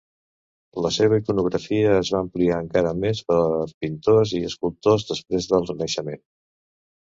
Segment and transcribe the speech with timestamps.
[0.85, 3.39] La seva iconografia es va ampliar encara més per
[3.85, 6.23] pintors i escultors després del Renaixement.